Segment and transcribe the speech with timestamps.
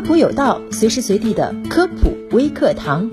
[0.00, 3.10] 科普有道，随时随地的科普微课堂。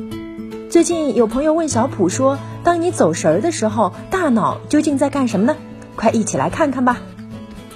[0.69, 5.57] 最近有朋友问小普说：“当你走神儿的时候，大脑究竟在干什么呢？”
[5.97, 7.01] 快一起来看看吧。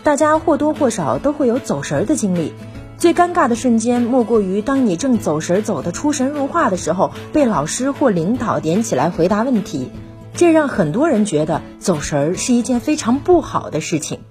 [0.02, 2.54] 大家或多或少都会有走神儿的经历，
[2.98, 9.90] 最尴尬的瞬间莫过于当你正走神儿走得出神入化的时候，被老师或领导点起来回答问题，
[10.34, 14.22] 这让很多人觉得走神儿是一件非常不好的事情。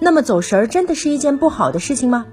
[0.00, 2.26] 那么走神儿真的是一件不好的事情吗？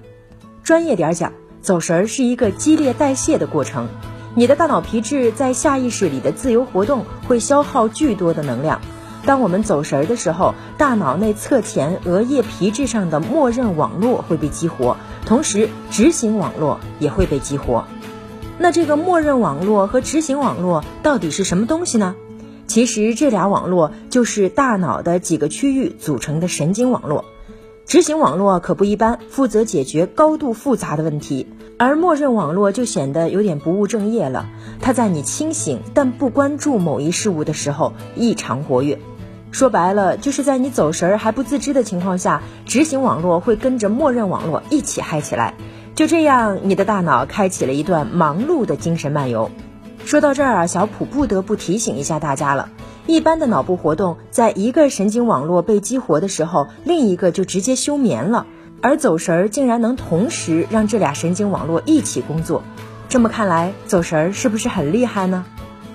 [0.64, 3.88] 专业点儿讲，走神儿是一个激烈代谢的过程，
[4.34, 8.82] 你的大脑皮质在下意识里的自由活动会消耗巨多的能量。
[9.28, 14.98] 当我们走神儿的时候，大脑内侧前额叶皮质上的默认网络会被激活，
[15.28, 17.86] 同时执行网络也会被激活。
[18.58, 22.16] 那这个默认网络和执行网络到底是什么东西呢？
[22.66, 27.26] 其实这俩网络就是大脑的几个区域组成的神经网络。
[27.92, 31.46] 执行网络可不一般，负责解决高度复杂的问题，
[31.78, 34.48] 而默认网络就显得有点不务正业了。
[34.80, 38.98] 它在你清醒但不关注某一事物的时候异常活跃。
[39.52, 45.56] 说白了，就是在你走神儿还不自知的情况下，执行网络会跟着默认网络一起嗨起来。
[45.94, 49.52] 就这样，你的大脑开启了一段忙碌的精神漫游。
[50.06, 52.70] 说到这儿啊，小普不得不提醒一下大家了。
[53.08, 58.46] 一般的脑部活动，在一个神经网络被激活的时候，另一个就直接休眠了。
[58.82, 62.64] 而走神儿竟然能同时让这俩神经网络一起工作，
[63.10, 65.46] 这么看来，走神儿是不是很厉害呢？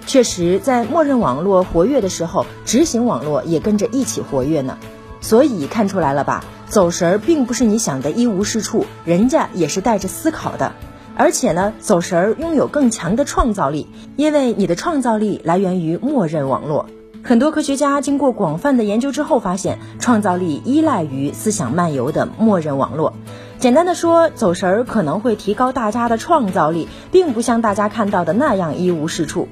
[0.07, 4.79] 确实，在默认网络活跃的时候，执行网络也跟着一起活跃呢。
[5.21, 6.45] 所以看出来了吧？
[6.69, 10.73] 走神儿并不是你想的一无是处，人家也是带着思考的。
[11.17, 16.87] 而且呢，走神儿拥有更强的创造力，因为你的创造力来源于默认网络。
[17.23, 23.15] 很多科学家经过广泛的研究之后发现，创造力依赖于思想漫游的默认网络。
[23.59, 29.49] 简单的说，走神儿可能会提高大家的创造力，并不像大家看到的那样一无是处。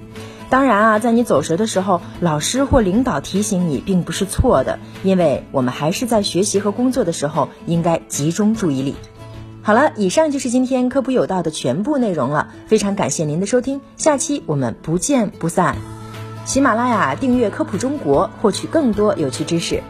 [0.51, 8.95] 当然啊，在你走神的时候，老师或领导提醒你并不是错的，因为我们还是在学习和工作的时候应该集中注意力。
[9.67, 15.79] 好了，以上就是今天科普有道的全部内容了，非常感谢您的收听，下期我们不见不散。
[16.45, 19.83] 喜马拉雅订阅科普中国，获取更多有趣知识。